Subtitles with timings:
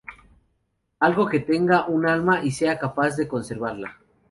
[1.07, 3.99] Algo que tenga un alma y sea capaz de conservarla.